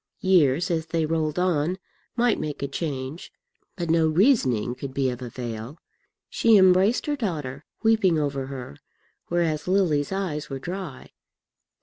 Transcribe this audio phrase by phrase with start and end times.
[0.21, 1.77] Years as they rolled on
[2.15, 3.31] might make a change,
[3.75, 5.77] but no reasoning could be of avail.
[6.27, 8.77] She embraced her daughter, weeping over her,
[9.27, 11.11] whereas Lily's eyes were dry.